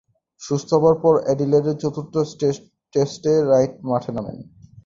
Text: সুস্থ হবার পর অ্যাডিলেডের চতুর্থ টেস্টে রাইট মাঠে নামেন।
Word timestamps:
সুস্থ 0.41 0.69
হবার 0.77 0.95
পর 1.03 1.13
অ্যাডিলেডের 1.25 1.79
চতুর্থ 1.81 2.13
টেস্টে 2.93 3.33
রাইট 3.51 3.73
মাঠে 3.89 4.11
নামেন। 4.15 4.37